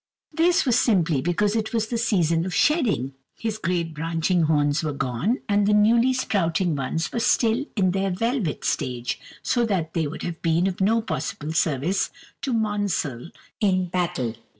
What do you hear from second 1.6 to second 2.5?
was the season